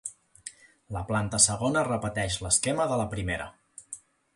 La 0.97 1.03
planta 1.11 1.41
segona 1.47 1.85
repeteix 1.91 2.41
l'esquema 2.47 2.93
de 2.95 3.03
la 3.05 3.11
primera. 3.17 3.51